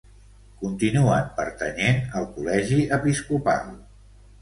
[0.61, 3.73] Continuen pertanyent al Col·legi Episcopal.